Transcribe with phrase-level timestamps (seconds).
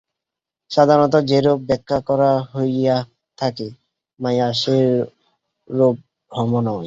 [0.71, 2.97] সাধারণত যেরূপ ব্যাখ্যা করা হইয়া
[3.37, 3.67] থাকে,
[4.19, 5.95] মায়া সেরূপ
[6.31, 6.79] ভ্রম নয়।